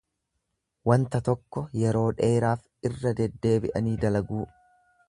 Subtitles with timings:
[0.91, 4.47] Wanta tokko yeroo dheeraaf irra deddeebi'anii dalaguu.